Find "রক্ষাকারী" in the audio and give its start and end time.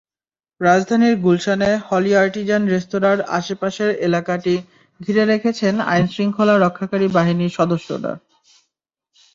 6.57-7.07